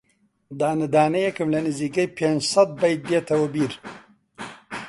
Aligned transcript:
دانە 0.59 0.87
دانەیێکم 0.93 1.47
لە 1.55 1.59
نزیکەی 1.67 2.13
پێنجسەد 2.17 2.69
بەیت 2.81 3.01
دێتەوە 3.09 3.47
بیر 3.53 3.73